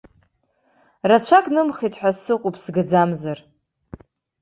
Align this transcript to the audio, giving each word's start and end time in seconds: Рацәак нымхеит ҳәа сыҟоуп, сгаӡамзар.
Рацәак 1.09 1.45
нымхеит 1.53 1.93
ҳәа 1.99 2.11
сыҟоуп, 2.23 2.55
сгаӡамзар. 2.63 3.39